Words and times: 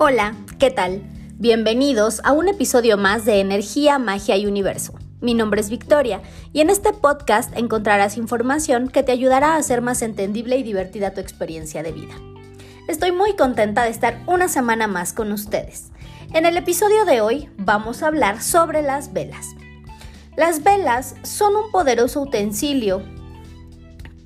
Hola, 0.00 0.36
¿qué 0.60 0.70
tal? 0.70 1.02
Bienvenidos 1.38 2.20
a 2.22 2.30
un 2.30 2.46
episodio 2.46 2.96
más 2.96 3.24
de 3.24 3.40
Energía, 3.40 3.98
Magia 3.98 4.36
y 4.36 4.46
Universo. 4.46 4.94
Mi 5.20 5.34
nombre 5.34 5.60
es 5.60 5.70
Victoria 5.70 6.22
y 6.52 6.60
en 6.60 6.70
este 6.70 6.92
podcast 6.92 7.52
encontrarás 7.58 8.16
información 8.16 8.90
que 8.90 9.02
te 9.02 9.10
ayudará 9.10 9.54
a 9.54 9.56
hacer 9.56 9.82
más 9.82 10.02
entendible 10.02 10.56
y 10.56 10.62
divertida 10.62 11.14
tu 11.14 11.20
experiencia 11.20 11.82
de 11.82 11.90
vida. 11.90 12.14
Estoy 12.86 13.10
muy 13.10 13.34
contenta 13.34 13.82
de 13.82 13.90
estar 13.90 14.22
una 14.28 14.46
semana 14.46 14.86
más 14.86 15.12
con 15.12 15.32
ustedes. 15.32 15.90
En 16.32 16.46
el 16.46 16.56
episodio 16.56 17.04
de 17.04 17.20
hoy 17.20 17.50
vamos 17.56 18.04
a 18.04 18.06
hablar 18.06 18.40
sobre 18.40 18.82
las 18.82 19.12
velas. 19.12 19.48
Las 20.36 20.62
velas 20.62 21.16
son 21.24 21.56
un 21.56 21.72
poderoso 21.72 22.22
utensilio 22.22 23.02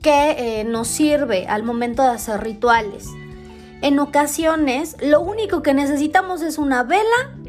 que 0.03 0.33
eh, 0.61 0.65
nos 0.65 0.89
sirve 0.89 1.47
al 1.47 1.63
momento 1.63 2.03
de 2.03 2.11
hacer 2.11 2.43
rituales 2.43 3.09
en 3.83 3.99
ocasiones, 3.99 4.97
lo 5.03 5.21
único 5.21 5.63
que 5.63 5.75
necesitamos 5.75 6.41
es 6.41 6.57
una 6.57 6.85
vela 6.85 7.03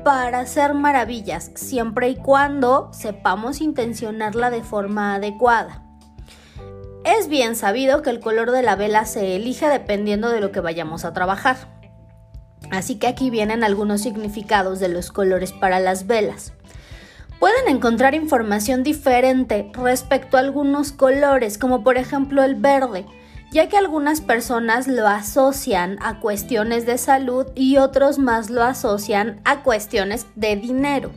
para 0.04 0.40
hacer 0.40 0.74
maravillas, 0.74 1.52
siempre 1.54 2.10
y 2.10 2.16
cuando 2.16 2.90
sepamos 2.92 3.62
intencionarla 3.62 4.50
de 4.50 4.64
forma 4.64 5.14
adecuada. 5.14 5.84
Es 7.06 7.28
bien 7.28 7.56
sabido 7.56 8.02
que 8.02 8.10
el 8.10 8.20
color 8.20 8.50
de 8.50 8.64
la 8.64 8.76
vela 8.76 9.06
se 9.06 9.36
elige 9.36 9.68
dependiendo 9.70 10.30
de 10.30 10.42
lo 10.42 10.52
que 10.52 10.60
vayamos 10.60 11.06
a 11.06 11.14
trabajar. 11.14 11.58
Así 12.72 12.96
que 12.96 13.06
aquí 13.06 13.30
vienen 13.30 13.64
algunos 13.64 14.02
significados 14.02 14.80
de 14.80 14.88
los 14.88 15.12
colores 15.12 15.52
para 15.52 15.80
las 15.80 16.08
velas. 16.08 16.54
Pueden 17.40 17.68
encontrar 17.68 18.16
información 18.16 18.82
diferente 18.82 19.70
respecto 19.74 20.38
a 20.38 20.40
algunos 20.40 20.94
colores, 20.94 21.60
como 21.60 21.84
por 21.84 21.98
ejemplo 21.98 22.42
el 22.42 22.56
verde, 22.56 23.06
ya 23.54 23.70
que 23.70 23.78
algunas 23.78 24.20
personas 24.20 24.88
lo 24.88 25.08
asocian 25.08 26.00
a 26.02 26.20
cuestiones 26.20 26.88
de 26.88 26.98
salud 26.98 27.46
y 27.54 27.78
otros 27.78 28.18
más 28.18 28.50
lo 28.50 28.64
asocian 28.64 29.40
a 29.46 29.62
cuestiones 29.62 30.26
de 30.36 30.56
dinero. 30.56 31.12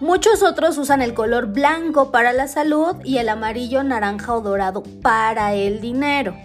Muchos 0.00 0.42
otros 0.42 0.76
usan 0.78 1.00
el 1.00 1.14
color 1.14 1.46
blanco 1.46 2.10
para 2.10 2.32
la 2.32 2.48
salud 2.48 2.96
y 3.04 3.18
el 3.18 3.28
amarillo, 3.28 3.84
naranja 3.84 4.34
o 4.34 4.40
dorado 4.40 4.82
para 5.00 5.54
el 5.54 5.80
dinero. 5.80 6.36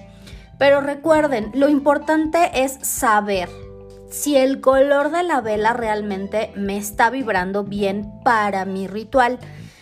Pero 0.59 0.79
recuerden, 0.79 1.49
lo 1.55 1.69
importante 1.69 2.51
es 2.53 2.77
saber 2.83 3.49
si 4.11 4.37
el 4.37 4.61
color 4.61 5.09
de 5.09 5.23
la 5.23 5.41
vela 5.41 5.73
realmente 5.73 6.51
me 6.55 6.77
está 6.77 7.09
vibrando 7.09 7.63
bien 7.63 8.11
para 8.23 8.63
mi 8.65 8.85
ritual. 8.85 9.39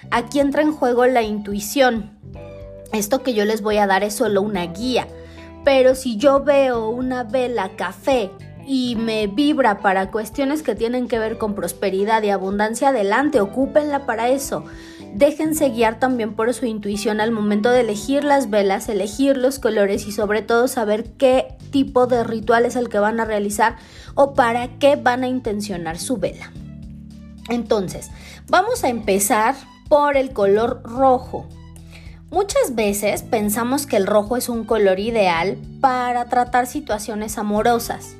Aquí 0.10 0.40
entra 0.40 0.62
en 0.62 0.72
juego 0.72 1.06
la 1.06 1.22
intuición. 1.22 2.18
Esto 2.94 3.24
que 3.24 3.34
yo 3.34 3.44
les 3.44 3.62
voy 3.62 3.78
a 3.78 3.88
dar 3.88 4.04
es 4.04 4.16
solo 4.16 4.42
una 4.42 4.66
guía. 4.68 5.08
Pero 5.68 5.96
si 5.96 6.16
yo 6.16 6.46
veo 6.46 6.88
una 6.88 7.26
vela 7.26 7.76
café 7.76 8.32
y 8.66 8.96
me 8.96 9.28
vibra 9.28 9.80
para 9.80 10.12
cuestiones 10.12 10.64
que 10.64 10.76
tienen 10.76 11.10
que 11.10 11.20
ver 11.20 11.38
con 11.38 11.56
prosperidad 11.56 12.24
y 12.24 12.30
abundancia, 12.30 12.88
adelante, 12.88 13.42
ocúpenla 13.42 14.06
para 14.06 14.30
eso. 14.30 14.64
Déjense 15.14 15.68
guiar 15.72 16.00
también 16.00 16.36
por 16.36 16.54
su 16.54 16.66
intuición 16.66 17.20
al 17.20 17.32
momento 17.32 17.70
de 17.70 17.82
elegir 17.82 18.24
las 18.24 18.50
velas, 18.50 18.88
elegir 18.88 19.36
los 19.36 19.60
colores 19.60 20.08
y 20.08 20.14
sobre 20.14 20.42
todo 20.42 20.70
saber 20.70 21.04
qué 21.18 21.50
tipo 21.70 22.08
de 22.08 22.24
ritual 22.24 22.64
es 22.64 22.78
el 22.78 22.88
que 22.88 23.00
van 23.00 23.20
a 23.20 23.26
realizar 23.26 23.76
o 24.16 24.36
para 24.36 24.70
qué 24.80 24.96
van 24.96 25.26
a 25.26 25.28
intencionar 25.28 26.00
su 26.00 26.16
vela. 26.16 26.50
Entonces, 27.50 28.10
vamos 28.48 28.86
a 28.86 28.88
empezar 28.88 29.56
por 29.90 30.16
el 30.16 30.32
color 30.32 30.82
rojo. 30.86 31.46
Muchas 32.30 32.76
veces 32.76 33.24
pensamos 33.24 33.88
que 33.88 33.96
el 33.96 34.06
rojo 34.06 34.36
es 34.36 34.50
un 34.50 34.66
color 34.66 35.00
ideal 35.00 35.58
para 35.80 36.26
tratar 36.26 36.68
situaciones 36.68 37.38
amorosas. 37.38 38.18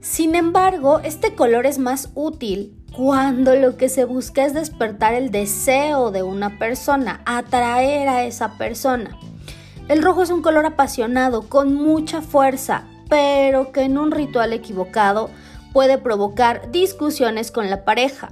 Sin 0.00 0.34
embargo, 0.34 0.98
este 1.04 1.36
color 1.36 1.64
es 1.64 1.78
más 1.78 2.10
útil 2.16 2.76
cuando 2.92 3.54
lo 3.54 3.76
que 3.76 3.88
se 3.88 4.04
busca 4.04 4.44
es 4.44 4.52
despertar 4.52 5.14
el 5.14 5.30
deseo 5.30 6.10
de 6.10 6.24
una 6.24 6.58
persona, 6.58 7.20
atraer 7.24 8.08
a 8.08 8.24
esa 8.24 8.58
persona. 8.58 9.16
El 9.86 10.02
rojo 10.02 10.24
es 10.24 10.30
un 10.30 10.42
color 10.42 10.66
apasionado, 10.66 11.48
con 11.48 11.72
mucha 11.72 12.22
fuerza, 12.22 12.88
pero 13.08 13.70
que 13.70 13.82
en 13.82 13.96
un 13.96 14.10
ritual 14.10 14.54
equivocado 14.54 15.30
puede 15.72 15.98
provocar 15.98 16.72
discusiones 16.72 17.52
con 17.52 17.70
la 17.70 17.84
pareja. 17.84 18.30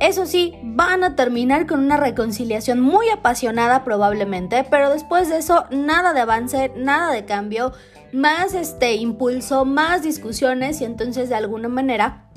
Eso 0.00 0.26
sí, 0.26 0.54
van 0.62 1.02
a 1.02 1.16
terminar 1.16 1.66
con 1.66 1.80
una 1.80 1.96
reconciliación 1.96 2.80
muy 2.80 3.08
apasionada 3.08 3.82
probablemente, 3.84 4.64
pero 4.70 4.90
después 4.90 5.28
de 5.28 5.38
eso 5.38 5.64
nada 5.70 6.12
de 6.12 6.20
avance, 6.20 6.72
nada 6.76 7.12
de 7.12 7.24
cambio, 7.24 7.72
más 8.12 8.54
este 8.54 8.94
impulso, 8.94 9.64
más 9.64 10.02
discusiones 10.02 10.80
y 10.80 10.84
entonces 10.84 11.28
de 11.28 11.34
alguna 11.34 11.68
manera 11.68 12.30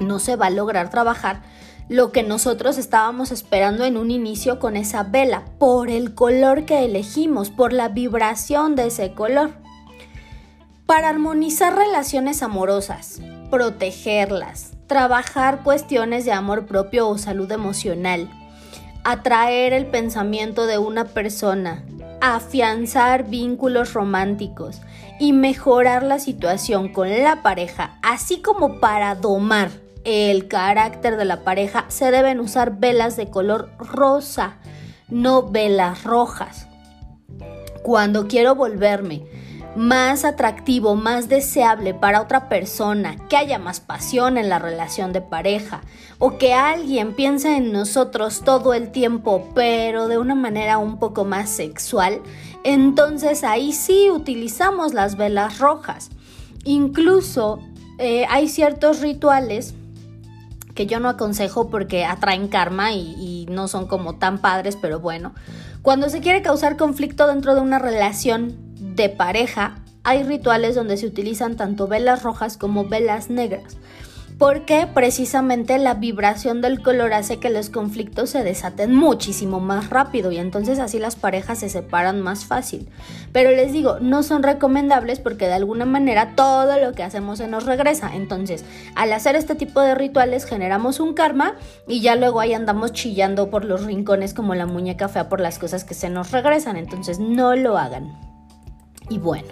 no 0.00 0.18
se 0.18 0.36
va 0.36 0.46
a 0.46 0.50
lograr 0.50 0.90
trabajar 0.90 1.42
lo 1.88 2.12
que 2.12 2.22
nosotros 2.22 2.78
estábamos 2.78 3.30
esperando 3.30 3.84
en 3.84 3.96
un 3.96 4.10
inicio 4.10 4.58
con 4.58 4.76
esa 4.76 5.02
vela, 5.02 5.44
por 5.58 5.90
el 5.90 6.14
color 6.14 6.64
que 6.64 6.84
elegimos, 6.84 7.50
por 7.50 7.72
la 7.72 7.88
vibración 7.88 8.74
de 8.74 8.86
ese 8.86 9.12
color. 9.12 9.52
Para 10.86 11.10
armonizar 11.10 11.76
relaciones 11.76 12.42
amorosas, 12.42 13.20
protegerlas, 13.50 14.73
trabajar 14.86 15.62
cuestiones 15.62 16.24
de 16.24 16.32
amor 16.32 16.66
propio 16.66 17.08
o 17.08 17.18
salud 17.18 17.50
emocional, 17.50 18.28
atraer 19.04 19.72
el 19.72 19.86
pensamiento 19.86 20.66
de 20.66 20.78
una 20.78 21.06
persona, 21.06 21.84
afianzar 22.20 23.28
vínculos 23.28 23.92
románticos 23.92 24.80
y 25.20 25.32
mejorar 25.32 26.02
la 26.02 26.18
situación 26.18 26.92
con 26.92 27.10
la 27.10 27.42
pareja, 27.42 27.98
así 28.02 28.40
como 28.40 28.80
para 28.80 29.14
domar 29.14 29.70
el 30.04 30.48
carácter 30.48 31.16
de 31.16 31.24
la 31.24 31.44
pareja, 31.44 31.86
se 31.88 32.10
deben 32.10 32.40
usar 32.40 32.78
velas 32.78 33.16
de 33.16 33.30
color 33.30 33.70
rosa, 33.78 34.56
no 35.08 35.50
velas 35.50 36.04
rojas. 36.04 36.66
Cuando 37.82 38.28
quiero 38.28 38.54
volverme 38.54 39.24
más 39.76 40.24
atractivo, 40.24 40.94
más 40.94 41.28
deseable 41.28 41.94
para 41.94 42.20
otra 42.20 42.48
persona, 42.48 43.16
que 43.28 43.36
haya 43.36 43.58
más 43.58 43.80
pasión 43.80 44.38
en 44.38 44.48
la 44.48 44.58
relación 44.58 45.12
de 45.12 45.20
pareja 45.20 45.82
o 46.18 46.38
que 46.38 46.54
alguien 46.54 47.14
piense 47.14 47.56
en 47.56 47.72
nosotros 47.72 48.42
todo 48.44 48.74
el 48.74 48.90
tiempo, 48.90 49.48
pero 49.54 50.08
de 50.08 50.18
una 50.18 50.34
manera 50.34 50.78
un 50.78 50.98
poco 50.98 51.24
más 51.24 51.50
sexual, 51.50 52.20
entonces 52.62 53.44
ahí 53.44 53.72
sí 53.72 54.10
utilizamos 54.10 54.94
las 54.94 55.16
velas 55.16 55.58
rojas. 55.58 56.10
Incluso 56.64 57.60
eh, 57.98 58.26
hay 58.30 58.48
ciertos 58.48 59.00
rituales 59.00 59.74
que 60.74 60.86
yo 60.86 60.98
no 60.98 61.08
aconsejo 61.08 61.68
porque 61.68 62.04
atraen 62.04 62.48
karma 62.48 62.92
y, 62.92 63.14
y 63.18 63.46
no 63.50 63.68
son 63.68 63.86
como 63.86 64.16
tan 64.16 64.38
padres, 64.38 64.76
pero 64.80 64.98
bueno. 65.00 65.34
Cuando 65.82 66.08
se 66.08 66.20
quiere 66.20 66.42
causar 66.42 66.76
conflicto 66.76 67.26
dentro 67.26 67.54
de 67.54 67.60
una 67.60 67.78
relación 67.78 68.63
de 68.94 69.08
pareja, 69.08 69.76
hay 70.04 70.22
rituales 70.22 70.74
donde 70.74 70.96
se 70.96 71.06
utilizan 71.06 71.56
tanto 71.56 71.88
velas 71.88 72.22
rojas 72.22 72.56
como 72.56 72.84
velas 72.84 73.30
negras, 73.30 73.76
porque 74.38 74.86
precisamente 74.92 75.78
la 75.78 75.94
vibración 75.94 76.60
del 76.60 76.82
color 76.82 77.14
hace 77.14 77.38
que 77.38 77.48
los 77.48 77.70
conflictos 77.70 78.30
se 78.30 78.42
desaten 78.42 78.94
muchísimo 78.94 79.60
más 79.60 79.90
rápido 79.90 80.30
y 80.30 80.36
entonces 80.36 80.78
así 80.78 80.98
las 80.98 81.16
parejas 81.16 81.60
se 81.60 81.70
separan 81.70 82.20
más 82.20 82.44
fácil. 82.44 82.88
Pero 83.32 83.50
les 83.50 83.72
digo, 83.72 83.98
no 84.00 84.22
son 84.22 84.42
recomendables 84.42 85.20
porque 85.20 85.46
de 85.46 85.54
alguna 85.54 85.86
manera 85.86 86.34
todo 86.36 86.78
lo 86.78 86.92
que 86.92 87.02
hacemos 87.02 87.38
se 87.38 87.48
nos 87.48 87.64
regresa. 87.64 88.14
Entonces, 88.14 88.64
al 88.96 89.12
hacer 89.12 89.36
este 89.36 89.54
tipo 89.54 89.80
de 89.80 89.94
rituales 89.94 90.44
generamos 90.44 91.00
un 91.00 91.14
karma 91.14 91.54
y 91.88 92.00
ya 92.00 92.14
luego 92.16 92.40
ahí 92.40 92.52
andamos 92.52 92.92
chillando 92.92 93.50
por 93.50 93.64
los 93.64 93.84
rincones 93.84 94.34
como 94.34 94.54
la 94.54 94.66
muñeca 94.66 95.08
fea 95.08 95.28
por 95.28 95.40
las 95.40 95.58
cosas 95.58 95.84
que 95.84 95.94
se 95.94 96.10
nos 96.10 96.32
regresan. 96.32 96.76
Entonces, 96.76 97.18
no 97.20 97.56
lo 97.56 97.78
hagan. 97.78 98.33
Y 99.08 99.18
bueno, 99.18 99.48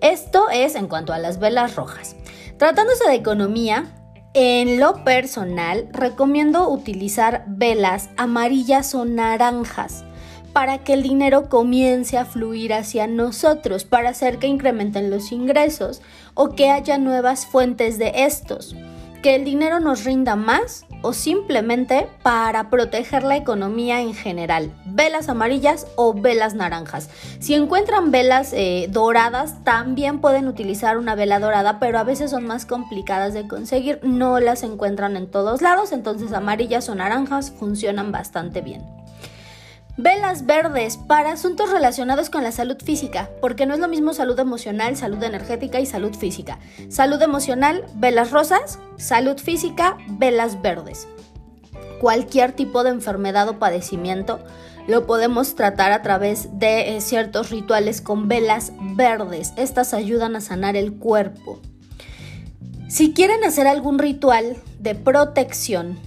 esto 0.00 0.48
es 0.50 0.74
en 0.74 0.86
cuanto 0.88 1.12
a 1.12 1.18
las 1.18 1.38
velas 1.38 1.76
rojas. 1.76 2.16
Tratándose 2.56 3.08
de 3.08 3.14
economía, 3.14 3.94
en 4.34 4.78
lo 4.78 5.04
personal 5.04 5.88
recomiendo 5.92 6.68
utilizar 6.68 7.44
velas 7.48 8.10
amarillas 8.16 8.94
o 8.94 9.04
naranjas 9.04 10.04
para 10.52 10.78
que 10.78 10.92
el 10.92 11.02
dinero 11.02 11.48
comience 11.48 12.18
a 12.18 12.24
fluir 12.24 12.72
hacia 12.72 13.06
nosotros, 13.06 13.84
para 13.84 14.10
hacer 14.10 14.38
que 14.38 14.46
incrementen 14.46 15.10
los 15.10 15.30
ingresos 15.32 16.02
o 16.34 16.50
que 16.50 16.70
haya 16.70 16.98
nuevas 16.98 17.46
fuentes 17.46 17.98
de 17.98 18.12
estos, 18.16 18.74
que 19.22 19.34
el 19.34 19.44
dinero 19.44 19.80
nos 19.80 20.04
rinda 20.04 20.36
más 20.36 20.86
o 21.02 21.12
simplemente 21.12 22.08
para 22.22 22.70
proteger 22.70 23.22
la 23.22 23.36
economía 23.36 24.00
en 24.00 24.14
general. 24.14 24.72
Velas 24.86 25.28
amarillas 25.28 25.86
o 25.96 26.12
velas 26.14 26.54
naranjas. 26.54 27.08
Si 27.38 27.54
encuentran 27.54 28.10
velas 28.10 28.52
eh, 28.52 28.88
doradas, 28.90 29.62
también 29.64 30.20
pueden 30.20 30.48
utilizar 30.48 30.98
una 30.98 31.14
vela 31.14 31.38
dorada, 31.38 31.78
pero 31.78 31.98
a 31.98 32.04
veces 32.04 32.30
son 32.30 32.46
más 32.46 32.66
complicadas 32.66 33.34
de 33.34 33.46
conseguir. 33.46 34.00
No 34.02 34.40
las 34.40 34.62
encuentran 34.62 35.16
en 35.16 35.30
todos 35.30 35.62
lados, 35.62 35.92
entonces 35.92 36.32
amarillas 36.32 36.88
o 36.88 36.94
naranjas 36.94 37.52
funcionan 37.52 38.10
bastante 38.10 38.60
bien. 38.60 38.97
Velas 40.00 40.46
verdes 40.46 40.96
para 40.96 41.32
asuntos 41.32 41.72
relacionados 41.72 42.30
con 42.30 42.44
la 42.44 42.52
salud 42.52 42.76
física, 42.80 43.28
porque 43.40 43.66
no 43.66 43.74
es 43.74 43.80
lo 43.80 43.88
mismo 43.88 44.14
salud 44.14 44.38
emocional, 44.38 44.96
salud 44.96 45.20
energética 45.24 45.80
y 45.80 45.86
salud 45.86 46.14
física. 46.14 46.60
Salud 46.88 47.20
emocional, 47.20 47.84
velas 47.96 48.30
rosas, 48.30 48.78
salud 48.96 49.38
física, 49.38 49.98
velas 50.10 50.62
verdes. 50.62 51.08
Cualquier 52.00 52.52
tipo 52.52 52.84
de 52.84 52.90
enfermedad 52.90 53.48
o 53.48 53.58
padecimiento 53.58 54.38
lo 54.86 55.04
podemos 55.04 55.56
tratar 55.56 55.90
a 55.90 56.00
través 56.00 56.60
de 56.60 56.96
eh, 56.96 57.00
ciertos 57.00 57.50
rituales 57.50 58.00
con 58.00 58.28
velas 58.28 58.70
verdes. 58.94 59.52
Estas 59.56 59.94
ayudan 59.94 60.36
a 60.36 60.40
sanar 60.40 60.76
el 60.76 60.92
cuerpo. 60.94 61.58
Si 62.88 63.12
quieren 63.14 63.42
hacer 63.42 63.66
algún 63.66 63.98
ritual 63.98 64.58
de 64.78 64.94
protección, 64.94 65.98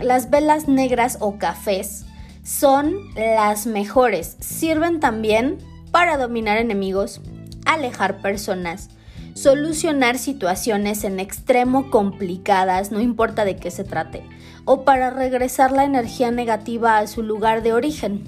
las 0.00 0.28
velas 0.28 0.68
negras 0.68 1.16
o 1.20 1.38
cafés 1.38 2.04
son 2.48 3.10
las 3.14 3.66
mejores. 3.66 4.38
Sirven 4.40 5.00
también 5.00 5.58
para 5.90 6.16
dominar 6.16 6.56
enemigos, 6.56 7.20
alejar 7.66 8.22
personas, 8.22 8.88
solucionar 9.34 10.16
situaciones 10.16 11.04
en 11.04 11.20
extremo 11.20 11.90
complicadas, 11.90 12.90
no 12.90 13.02
importa 13.02 13.44
de 13.44 13.56
qué 13.56 13.70
se 13.70 13.84
trate, 13.84 14.22
o 14.64 14.82
para 14.84 15.10
regresar 15.10 15.72
la 15.72 15.84
energía 15.84 16.30
negativa 16.30 16.96
a 16.96 17.06
su 17.06 17.22
lugar 17.22 17.62
de 17.62 17.74
origen. 17.74 18.24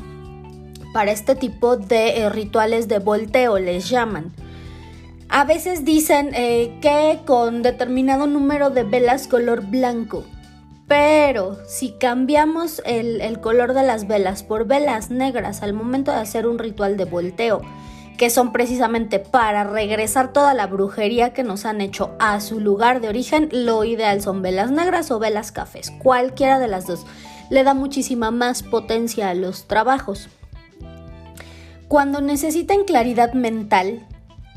Para 0.93 1.13
este 1.13 1.35
tipo 1.35 1.79
de 1.79 2.19
eh, 2.19 2.29
rituales 2.29 2.89
de 2.89 2.99
volteo 2.99 3.59
les 3.59 3.89
llaman. 3.89 4.33
A 5.31 5.45
veces 5.45 5.87
dicen 5.87 6.31
eh, 6.35 6.79
que 6.83 7.21
con 7.25 7.63
determinado 7.63 8.27
número 8.27 8.69
de 8.69 8.83
velas 8.83 9.29
color 9.29 9.65
blanco 9.65 10.27
pero 10.91 11.57
si 11.69 11.93
cambiamos 11.93 12.83
el, 12.85 13.41
color 13.41 13.75
de 13.75 13.85
las 13.85 14.09
velas 14.09 14.43
por 14.43 14.67
velas 14.67 15.09
negras 15.09 15.63
al 15.63 15.73
momento 15.73 16.11
de 16.11 16.19
hacer 16.19 16.49
un 16.49 16.59
ritual 16.59 16.97
de 16.97 17.05
volteo, 17.05 17.61
que 18.19 18.29
son 18.29 18.51
precisamente 18.51 19.21
para 19.21 19.63
regresar 19.63 20.33
toda 20.33 20.53
la 20.53 20.67
brujería 20.67 21.33
que 21.33 21.45
nos 21.45 21.65
han 21.65 21.81
hecho 21.81 22.11
a 22.19 22.41
su 22.41 22.59
lugar 22.59 23.01
de 23.01 23.09
origen, 23.09 23.49
lo 23.53 23.85
ideal 23.85 24.21
son 24.21 24.43
velas 24.43 24.73
negras 24.73 25.13
o 25.13 25.21
velas 25.21 25.53
cafés, 25.53 25.93
cualquiera 25.93 26.59
de 26.59 26.67
las 26.67 26.89
dos. 26.89 27.07
Le 27.51 27.63
da 27.63 27.73
muchísima 27.73 28.33
más 28.33 28.65
potencia 28.65 29.31
a 29.31 29.35
los 29.35 29.69
trabajos. 29.69 30.29
Cuando 31.87 32.21
necesiten 32.21 32.83
claridad 32.83 33.33
mental, 33.33 34.09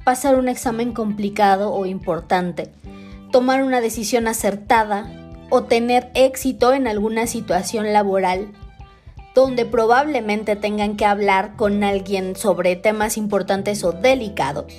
pasar 0.03 0.33
un 0.33 0.49
examen 0.49 0.93
complicado 0.93 1.71
o 1.71 1.85
importante, 1.85 2.71
tomar 3.31 3.63
una 3.63 3.81
decisión 3.81 4.27
acertada, 4.27 5.22
o 5.49 5.63
tener 5.63 6.09
éxito 6.13 6.73
en 6.73 6.87
alguna 6.87 7.27
situación 7.27 7.93
laboral 7.93 8.49
donde 9.35 9.65
probablemente 9.65 10.55
tengan 10.55 10.95
que 10.95 11.05
hablar 11.05 11.55
con 11.55 11.83
alguien 11.83 12.35
sobre 12.35 12.75
temas 12.75 13.17
importantes 13.17 13.83
o 13.83 13.91
delicados, 13.91 14.71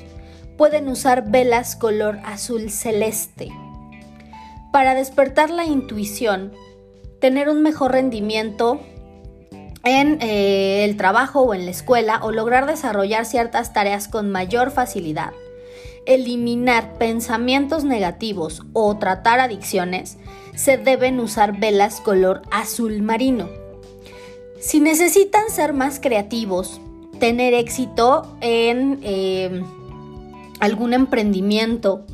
pueden 0.56 0.88
usar 0.88 1.31
velas 1.31 1.76
color 1.76 2.19
azul 2.25 2.70
celeste. 2.70 3.49
Para 4.72 4.94
despertar 4.94 5.50
la 5.50 5.64
intuición, 5.64 6.52
tener 7.20 7.49
un 7.49 7.62
mejor 7.62 7.93
rendimiento 7.93 8.81
en 9.82 10.19
eh, 10.20 10.84
el 10.84 10.96
trabajo 10.96 11.43
o 11.43 11.55
en 11.55 11.64
la 11.64 11.70
escuela 11.70 12.20
o 12.22 12.31
lograr 12.31 12.67
desarrollar 12.67 13.26
ciertas 13.26 13.72
tareas 13.72 14.08
con 14.08 14.31
mayor 14.31 14.70
facilidad, 14.70 15.32
eliminar 16.06 16.98
pensamientos 16.98 17.84
negativos 17.84 18.62
o 18.72 18.96
tratar 18.96 19.40
adicciones, 19.40 20.18
se 20.54 20.76
deben 20.76 21.20
usar 21.20 21.58
velas 21.58 22.00
color 22.00 22.42
azul 22.50 23.02
marino. 23.02 23.48
Si 24.60 24.80
necesitan 24.80 25.50
ser 25.50 25.72
más 25.72 26.00
creativos, 26.00 26.80
tener 27.18 27.54
éxito 27.54 28.36
en 28.40 29.00
eh, 29.02 29.62
algún 30.60 30.94
emprendimiento, 30.94 32.04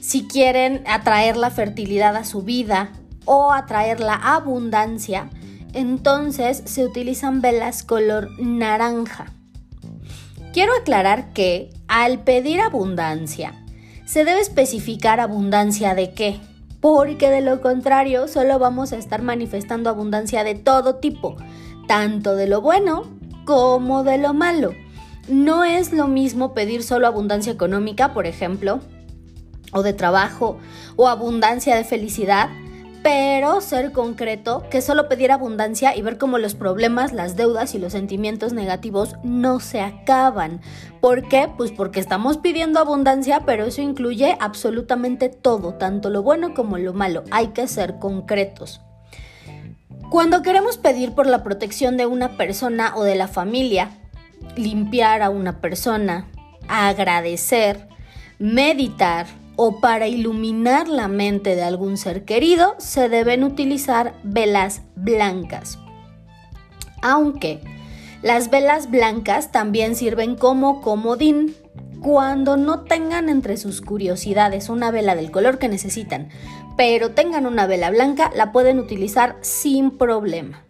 si 0.00 0.26
quieren 0.26 0.82
atraer 0.86 1.36
la 1.36 1.50
fertilidad 1.50 2.16
a 2.16 2.24
su 2.24 2.42
vida 2.42 2.92
o 3.24 3.52
atraer 3.52 4.00
la 4.00 4.14
abundancia, 4.14 5.30
entonces 5.74 6.62
se 6.64 6.84
utilizan 6.84 7.40
velas 7.40 7.82
color 7.82 8.30
naranja. 8.40 9.26
Quiero 10.52 10.72
aclarar 10.74 11.32
que 11.32 11.70
al 11.94 12.20
pedir 12.20 12.58
abundancia, 12.58 13.52
se 14.06 14.24
debe 14.24 14.40
especificar 14.40 15.20
abundancia 15.20 15.94
de 15.94 16.14
qué 16.14 16.40
porque 16.80 17.28
de 17.28 17.42
lo 17.42 17.60
contrario 17.60 18.28
solo 18.28 18.58
vamos 18.58 18.92
a 18.92 18.96
estar 18.96 19.20
manifestando 19.20 19.90
abundancia 19.90 20.42
de 20.42 20.54
todo 20.54 20.96
tipo, 20.96 21.36
tanto 21.86 22.34
de 22.34 22.48
lo 22.48 22.62
bueno 22.62 23.04
como 23.44 24.04
de 24.04 24.16
lo 24.16 24.32
malo. 24.32 24.74
No 25.28 25.64
es 25.64 25.92
lo 25.92 26.08
mismo 26.08 26.54
pedir 26.54 26.82
solo 26.82 27.06
abundancia 27.06 27.52
económica, 27.52 28.14
por 28.14 28.26
ejemplo, 28.26 28.80
o 29.72 29.82
de 29.82 29.92
trabajo, 29.92 30.58
o 30.96 31.08
abundancia 31.08 31.76
de 31.76 31.84
felicidad, 31.84 32.48
pero 33.02 33.60
ser 33.60 33.92
concreto, 33.92 34.64
que 34.70 34.80
solo 34.80 35.08
pedir 35.08 35.32
abundancia 35.32 35.96
y 35.96 36.02
ver 36.02 36.18
cómo 36.18 36.38
los 36.38 36.54
problemas, 36.54 37.12
las 37.12 37.36
deudas 37.36 37.74
y 37.74 37.78
los 37.78 37.92
sentimientos 37.92 38.52
negativos 38.52 39.16
no 39.24 39.58
se 39.60 39.80
acaban. 39.80 40.60
¿Por 41.00 41.26
qué? 41.28 41.48
Pues 41.56 41.72
porque 41.72 41.98
estamos 41.98 42.38
pidiendo 42.38 42.78
abundancia, 42.78 43.42
pero 43.44 43.64
eso 43.64 43.82
incluye 43.82 44.36
absolutamente 44.40 45.28
todo, 45.28 45.74
tanto 45.74 46.10
lo 46.10 46.22
bueno 46.22 46.54
como 46.54 46.78
lo 46.78 46.92
malo. 46.92 47.24
Hay 47.30 47.48
que 47.48 47.66
ser 47.66 47.98
concretos. 47.98 48.80
Cuando 50.10 50.42
queremos 50.42 50.76
pedir 50.76 51.12
por 51.12 51.26
la 51.26 51.42
protección 51.42 51.96
de 51.96 52.06
una 52.06 52.36
persona 52.36 52.94
o 52.94 53.02
de 53.02 53.16
la 53.16 53.28
familia, 53.28 53.90
limpiar 54.56 55.22
a 55.22 55.30
una 55.30 55.60
persona, 55.60 56.28
agradecer, 56.68 57.88
meditar, 58.38 59.26
o 59.56 59.80
para 59.80 60.08
iluminar 60.08 60.88
la 60.88 61.08
mente 61.08 61.54
de 61.54 61.62
algún 61.62 61.96
ser 61.96 62.24
querido 62.24 62.74
se 62.78 63.08
deben 63.08 63.44
utilizar 63.44 64.14
velas 64.22 64.82
blancas. 64.96 65.78
Aunque 67.02 67.60
las 68.22 68.50
velas 68.50 68.88
blancas 68.88 69.50
también 69.50 69.96
sirven 69.96 70.36
como 70.36 70.80
comodín. 70.80 71.56
Cuando 72.00 72.56
no 72.56 72.80
tengan 72.80 73.28
entre 73.28 73.56
sus 73.56 73.80
curiosidades 73.80 74.68
una 74.68 74.90
vela 74.90 75.14
del 75.14 75.30
color 75.30 75.58
que 75.58 75.68
necesitan, 75.68 76.30
pero 76.76 77.12
tengan 77.12 77.46
una 77.46 77.66
vela 77.68 77.90
blanca, 77.90 78.32
la 78.34 78.50
pueden 78.50 78.80
utilizar 78.80 79.36
sin 79.40 79.98
problema. 79.98 80.64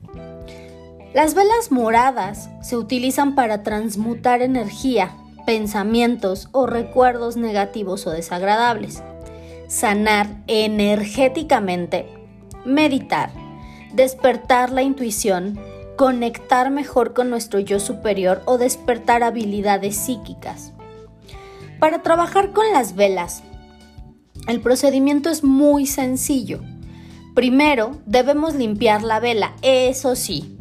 Las 1.14 1.34
velas 1.34 1.70
moradas 1.70 2.50
se 2.62 2.76
utilizan 2.76 3.34
para 3.34 3.62
transmutar 3.62 4.42
energía 4.42 5.16
pensamientos 5.44 6.48
o 6.52 6.66
recuerdos 6.66 7.36
negativos 7.36 8.06
o 8.06 8.10
desagradables. 8.10 9.02
Sanar 9.68 10.28
energéticamente, 10.46 12.06
meditar, 12.64 13.30
despertar 13.94 14.70
la 14.70 14.82
intuición, 14.82 15.58
conectar 15.96 16.70
mejor 16.70 17.12
con 17.12 17.30
nuestro 17.30 17.60
yo 17.60 17.80
superior 17.80 18.42
o 18.44 18.58
despertar 18.58 19.22
habilidades 19.22 19.96
psíquicas. 19.96 20.72
Para 21.78 22.02
trabajar 22.02 22.52
con 22.52 22.70
las 22.72 22.94
velas, 22.94 23.42
el 24.48 24.60
procedimiento 24.60 25.30
es 25.30 25.44
muy 25.44 25.86
sencillo. 25.86 26.60
Primero, 27.34 27.98
debemos 28.06 28.54
limpiar 28.54 29.02
la 29.02 29.20
vela, 29.20 29.54
eso 29.62 30.16
sí, 30.16 30.58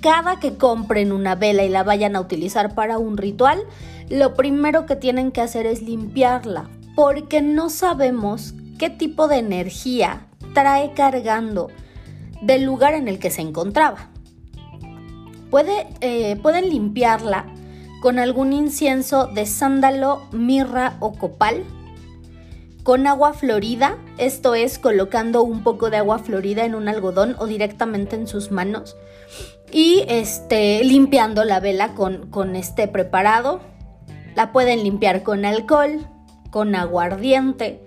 cada 0.00 0.38
que 0.40 0.56
compren 0.56 1.12
una 1.12 1.34
vela 1.34 1.64
y 1.64 1.68
la 1.68 1.82
vayan 1.82 2.16
a 2.16 2.20
utilizar 2.20 2.74
para 2.74 2.98
un 2.98 3.16
ritual, 3.16 3.62
lo 4.08 4.34
primero 4.34 4.86
que 4.86 4.96
tienen 4.96 5.32
que 5.32 5.40
hacer 5.40 5.66
es 5.66 5.82
limpiarla, 5.82 6.68
porque 6.94 7.42
no 7.42 7.70
sabemos 7.70 8.54
qué 8.78 8.90
tipo 8.90 9.28
de 9.28 9.38
energía 9.38 10.26
trae 10.54 10.92
cargando 10.92 11.68
del 12.42 12.64
lugar 12.64 12.94
en 12.94 13.08
el 13.08 13.18
que 13.18 13.30
se 13.30 13.42
encontraba. 13.42 14.10
Eh, 16.00 16.36
pueden 16.42 16.68
limpiarla 16.68 17.46
con 18.02 18.18
algún 18.18 18.52
incienso 18.52 19.26
de 19.26 19.46
sándalo, 19.46 20.22
mirra 20.30 20.96
o 21.00 21.12
copal, 21.12 21.64
con 22.82 23.06
agua 23.06 23.32
florida, 23.32 23.96
esto 24.16 24.54
es 24.54 24.78
colocando 24.78 25.42
un 25.42 25.64
poco 25.64 25.90
de 25.90 25.96
agua 25.96 26.18
florida 26.18 26.64
en 26.64 26.74
un 26.74 26.88
algodón 26.88 27.34
o 27.38 27.46
directamente 27.46 28.14
en 28.14 28.28
sus 28.28 28.52
manos 28.52 28.96
y 29.72 30.04
este, 30.08 30.82
limpiando 30.84 31.44
la 31.44 31.60
vela 31.60 31.94
con, 31.94 32.30
con 32.30 32.56
este 32.56 32.88
preparado. 32.88 33.60
La 34.34 34.52
pueden 34.52 34.82
limpiar 34.82 35.22
con 35.22 35.44
alcohol, 35.44 36.06
con 36.50 36.74
aguardiente, 36.74 37.82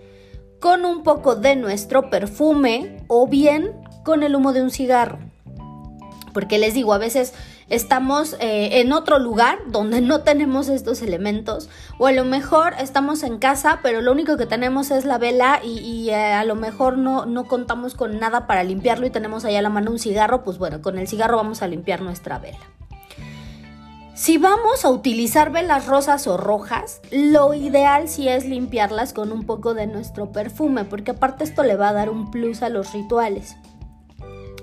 con 0.59 0.86
un 0.86 1.03
poco 1.03 1.36
de 1.36 1.55
nuestro 1.55 2.09
perfume 2.09 2.98
o 3.07 3.27
bien 3.27 3.71
con 4.03 4.24
el 4.24 4.36
humo 4.36 4.53
de 4.53 4.63
un 4.63 4.71
cigarro. 4.71 5.19
Porque 6.33 6.57
les 6.57 6.74
digo, 6.74 6.93
a 6.93 6.98
veces 6.98 7.33
estamos 7.70 8.36
eh, 8.40 8.80
en 8.80 8.94
otro 8.94 9.20
lugar 9.20 9.60
donde 9.68 10.02
no 10.02 10.22
tenemos 10.22 10.70
estos 10.70 11.02
elementos 11.02 11.70
o 11.98 12.08
a 12.08 12.12
lo 12.12 12.26
mejor 12.26 12.74
estamos 12.80 13.24
en 13.24 13.38
casa 13.38 13.80
pero 13.84 14.02
lo 14.02 14.12
único 14.12 14.38
que 14.38 14.46
tenemos 14.46 14.92
es 14.92 15.06
la 15.06 15.18
vela 15.18 15.62
y, 15.64 16.10
eh, 16.10 16.34
a 16.34 16.44
lo 16.44 16.56
mejor 16.56 16.98
no, 16.98 17.26
no 17.26 17.46
contamos 17.46 17.94
con 17.96 18.20
nada 18.20 18.48
para 18.48 18.64
limpiarlo 18.64 19.06
y 19.06 19.12
tenemos 19.12 19.46
allá 19.46 19.60
a 19.60 19.64
la 19.64 19.70
mano 19.70 19.92
un 19.92 20.00
cigarro, 20.00 20.44
pues 20.44 20.58
bueno, 20.58 20.82
con 20.82 20.98
el 20.98 21.08
cigarro 21.08 21.38
vamos 21.38 21.62
a 21.62 21.68
limpiar 21.68 22.02
nuestra 22.02 22.40
vela. 22.40 22.60
Si 24.20 24.38
vamos 24.38 24.84
a 24.84 24.90
utilizar 24.90 25.50
velas 25.50 25.86
rosas 25.86 26.28
o 26.28 26.36
rojas, 26.36 27.00
lo 27.10 27.54
ideal 27.54 28.10
sí 28.10 28.28
es 28.28 28.44
limpiarlas 28.44 29.14
con 29.14 29.32
un 29.32 29.46
poco 29.46 29.74
de 29.74 29.88
nuestro 29.88 30.34
perfume, 30.34 30.84
porque 30.84 31.12
aparte 31.12 31.46
esto 31.46 31.64
le 31.64 31.78
va 31.78 31.88
a 31.88 31.94
dar 31.94 32.10
un 32.10 32.30
plus 32.30 32.62
a 32.62 32.68
los 32.68 32.92
rituales. 32.92 33.56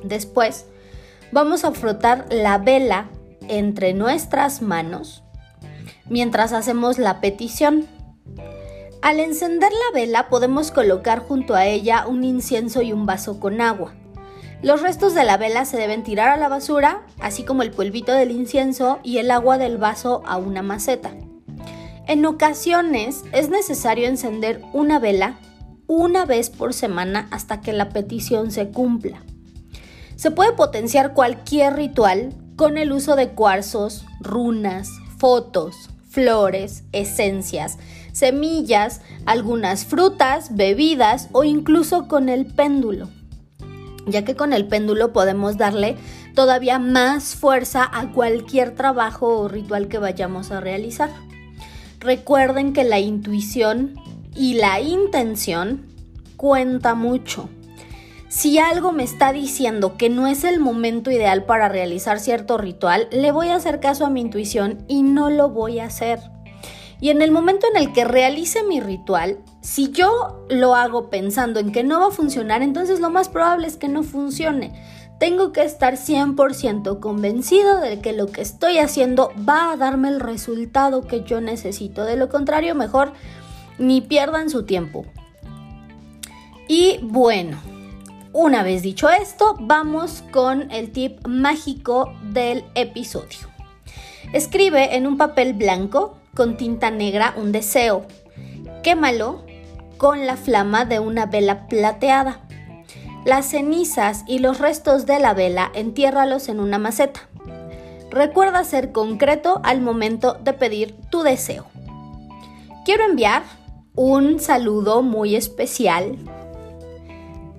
Después, 0.03 0.67
vamos 1.33 1.65
a 1.65 1.73
frotar 1.73 2.27
la 2.31 2.59
vela 2.59 3.09
entre 3.49 3.95
nuestras 3.95 4.63
manos 4.63 5.23
mientras 6.09 6.53
hacemos 6.53 6.99
la 6.99 7.21
petición. 7.21 7.87
Al 9.03 9.21
encender 9.21 9.73
la 9.73 10.01
vela 10.01 10.29
podemos 10.29 10.71
colocar 10.71 11.21
junto 11.21 11.55
a 11.55 11.67
ella 11.67 12.07
un 12.07 12.25
incienso 12.25 12.83
y 12.83 12.93
un 12.93 13.07
vaso 13.07 13.39
con 13.41 13.61
agua. 13.61 13.95
Los 14.63 14.83
restos 14.83 15.15
de 15.15 15.25
la 15.25 15.37
vela 15.37 15.65
se 15.65 15.77
deben 15.77 16.03
tirar 16.03 16.29
a 16.29 16.37
la 16.37 16.49
basura, 16.49 17.03
así 17.21 17.45
como 17.45 17.63
el 17.63 17.71
polvito 17.71 18.13
del 18.13 18.31
incienso 18.31 19.01
y 19.03 19.19
el 19.19 19.31
agua 19.31 19.59
del 19.59 19.77
vaso 19.77 20.23
a 20.27 20.39
una 20.39 20.63
maceta. 20.63 21.11
En 22.09 22.25
ocasiones 22.25 23.25
es 23.33 23.51
necesario 23.51 24.09
encender 24.09 24.63
una 24.73 24.99
vela 24.99 25.39
una 25.87 26.25
vez 26.25 26.51
por 26.51 26.73
semana 26.73 27.29
hasta 27.31 27.61
que 27.61 27.73
la 27.73 27.91
petición 27.91 28.51
se 28.51 28.71
cumpla. 28.71 29.23
Se 30.17 30.31
puede 30.31 30.53
potenciar 30.53 31.15
cualquier 31.15 31.77
ritual 31.77 32.35
con 32.57 32.79
el 32.79 32.93
uso 32.93 33.17
de 33.17 33.31
cuarzos, 33.31 34.05
runas, 34.21 34.91
fotos, 35.19 35.91
flores, 36.09 36.85
esencias, 36.93 37.79
semillas, 38.13 39.03
algunas 39.27 39.85
frutas, 39.85 40.57
bebidas 40.57 41.29
o 41.33 41.45
incluso 41.45 42.09
con 42.09 42.29
el 42.29 42.47
péndulo 42.47 43.09
ya 44.07 44.25
que 44.25 44.37
con 44.37 44.53
el 44.53 44.67
péndulo 44.67 45.13
podemos 45.13 45.57
darle 45.57 45.97
todavía 46.35 46.79
más 46.79 47.35
fuerza 47.35 47.89
a 47.93 48.13
cualquier 48.13 48.75
trabajo 48.75 49.39
o 49.39 49.49
ritual 49.49 49.89
que 49.89 49.99
vayamos 49.99 50.51
a 50.51 50.61
realizar. 50.61 51.11
Recuerden 51.99 52.73
que 52.73 52.85
la 52.85 53.01
intuición 53.01 53.95
y 54.35 54.55
la 54.55 54.81
intención 54.81 55.87
cuenta 56.37 56.95
mucho. 56.95 57.49
Si 58.29 58.59
algo 58.59 58.91
me 58.91 59.05
está 59.05 59.33
diciendo 59.33 59.97
que 59.97 60.09
no 60.09 60.27
es 60.27 60.43
el 60.43 60.59
momento 60.59 61.13
ideal 61.13 61.45
para 61.45 61.69
realizar 61.69 62.19
cierto 62.19 62.59
ritual, 62.59 63.09
le 63.13 63.31
voy 63.31 63.49
a 63.49 63.55
hacer 63.55 63.79
caso 63.79 64.05
a 64.05 64.11
mi 64.11 64.21
intuición 64.21 64.85
y 64.89 65.05
no 65.05 65.31
lo 65.31 65.51
voy 65.51 65.79
a 65.79 65.87
hacer. 65.87 66.19
Y 67.01 67.11
en 67.11 67.23
el 67.23 67.31
momento 67.31 67.67
en 67.73 67.81
el 67.81 67.93
que 67.93 68.05
realice 68.05 68.65
mi 68.65 68.81
ritual, 68.81 69.39
si 69.61 69.93
yo 69.93 70.45
lo 70.49 70.75
hago 70.75 71.09
pensando 71.09 71.61
en 71.61 71.71
que 71.71 71.85
no 71.85 72.01
va 72.01 72.09
a 72.09 72.11
funcionar, 72.11 72.63
entonces 72.63 72.99
lo 72.99 73.11
más 73.11 73.29
probable 73.29 73.69
es 73.69 73.77
que 73.77 73.89
no 73.89 74.03
funcione. 74.03 74.73
Tengo 75.21 75.53
que 75.53 75.63
estar 75.63 75.95
100% 75.95 76.99
convencido 76.99 77.81
de 77.81 78.01
que 78.01 78.13
lo 78.13 78.27
que 78.27 78.43
estoy 78.43 78.79
haciendo 78.79 79.31
va 79.49 79.73
a 79.73 79.77
darme 79.77 80.09
el 80.09 80.21
resultado 80.21 81.07
que 81.07 81.23
yo 81.23 81.41
necesito. 81.41 82.05
De 82.05 82.17
lo 82.17 82.29
contrario, 82.29 82.75
mejor 82.75 83.13
ni 83.79 84.01
pierdan 84.01 84.51
su 84.51 84.65
tiempo. 84.65 85.07
Y 86.69 86.99
bueno, 87.03 87.59
una 88.37 88.63
vez 88.63 88.83
dicho 88.83 89.09
esto, 89.09 89.57
vamos 89.59 90.23
con 90.31 90.71
el 90.71 90.93
tip 90.93 91.27
mágico 91.27 92.13
del 92.23 92.67
episodio. 92.75 93.49
Escribe 94.35 94.95
en 94.95 95.07
un 95.07 95.17
papel 95.17 95.55
blanco 95.55 96.19
con 96.35 96.59
tinta 96.59 96.91
negra 96.91 97.33
un 97.39 97.51
deseo. 97.51 98.05
Quémalo 98.83 99.43
con 99.97 100.27
la 100.27 100.37
flama 100.37 100.85
de 100.85 101.01
una 101.01 101.25
vela 101.25 101.67
plateada. 101.67 102.43
Las 103.25 103.47
cenizas 103.47 104.23
y 104.27 104.41
los 104.41 104.59
restos 104.59 105.07
de 105.07 105.19
la 105.19 105.33
vela 105.33 105.73
entiérralos 105.75 106.51
en 106.51 106.61
una 106.61 106.77
maceta. 106.77 107.31
Recuerda 108.11 108.65
ser 108.65 108.93
concreto 108.93 109.63
al 109.65 109.81
momento 109.81 110.35
de 110.35 110.53
pedir 110.53 110.95
tu 111.09 111.23
deseo. 111.23 111.65
Quiero 112.85 113.05
enviar 113.05 113.45
un 113.95 114.41
saludo 114.41 115.01
muy 115.01 115.37
especial 115.37 116.19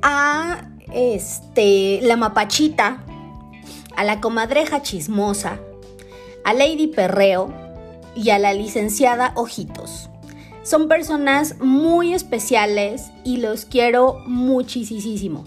a 0.10 0.70
este 0.94 2.00
la 2.02 2.16
mapachita, 2.16 3.04
a 3.98 4.06
la 4.06 4.22
comadreja 4.22 4.82
chismosa, 4.82 5.60
a 6.46 6.54
Lady 6.54 6.88
Perreo, 6.88 7.54
y 8.16 8.30
a 8.30 8.40
la 8.40 8.54
licenciada 8.54 9.34
Ojitos. 9.36 10.10
Son 10.64 10.88
personas 10.88 11.60
muy 11.60 12.14
especiales 12.14 13.12
y 13.26 13.38
los 13.38 13.66
quiero 13.66 14.22
muchísimo. 14.26 15.44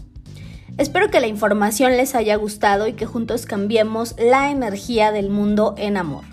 Espero 0.76 1.10
que 1.10 1.20
la 1.20 1.26
información 1.26 1.96
les 1.96 2.14
haya 2.14 2.36
gustado 2.36 2.86
y 2.86 2.92
que 2.92 3.06
juntos 3.06 3.46
cambiemos 3.46 4.14
la 4.18 4.50
energía 4.50 5.10
del 5.10 5.30
mundo 5.30 5.74
en 5.78 5.96
amor. 5.96 6.24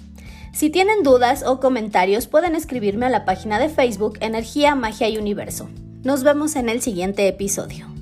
Si 0.52 0.70
tienen 0.70 1.02
dudas 1.02 1.44
o 1.44 1.60
comentarios 1.60 2.28
pueden 2.28 2.56
escribirme 2.56 3.06
a 3.06 3.10
la 3.10 3.24
página 3.24 3.58
de 3.58 3.70
Facebook 3.70 4.18
Energía, 4.20 4.76
Magia 4.76 5.08
y 5.08 5.18
Universo. 5.18 5.70
Nos 6.04 6.24
vemos 6.24 6.58
en 6.58 6.68
el 6.68 6.82
siguiente 6.82 7.28
episodio. 7.28 7.97